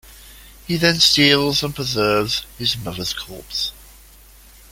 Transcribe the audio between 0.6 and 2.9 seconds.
He then steals and preserves his